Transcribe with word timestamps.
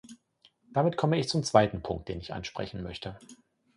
Damit 0.73 0.97
komme 0.97 1.19
ich 1.19 1.29
zum 1.29 1.43
zweiten 1.43 1.83
Punkt, 1.83 2.09
den 2.09 2.19
ich 2.21 2.33
ansprechen 2.33 2.81
möchte. 2.81 3.17